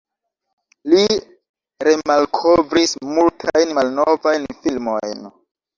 [0.93, 1.03] Li
[1.89, 5.27] remalkovris multajn malnovajn filmojn.